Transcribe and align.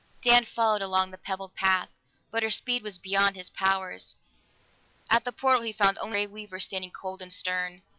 Dan 0.23 0.45
followed 0.45 0.81
along 0.81 1.11
the 1.11 1.17
pebbled 1.19 1.53
path, 1.53 1.87
but 2.31 2.41
her 2.41 2.49
speed 2.49 2.81
was 2.81 2.97
beyond 2.97 3.35
his 3.35 3.51
powers; 3.51 4.15
at 5.11 5.25
the 5.25 5.31
portal 5.31 5.61
he 5.61 5.71
found 5.73 5.99
only 5.99 6.21
the 6.21 6.25
Grey 6.25 6.33
Weaver 6.41 6.59
standing 6.59 6.89
cold 6.89 7.21
and 7.21 7.31
stern. 7.31 7.83